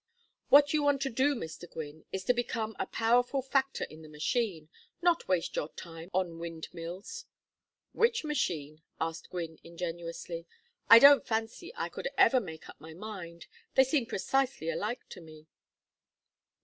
[0.49, 1.69] What you want to do, Mr.
[1.69, 4.67] Gwynne, is to become a powerful factor in the machine,
[4.99, 7.27] not waste your time on windmills."
[7.91, 10.47] "Which machine?" asked Gwynne, ingenuously.
[10.89, 13.45] "I don't fancy I could ever make up my mind.
[13.75, 15.45] They seem precisely alike to me."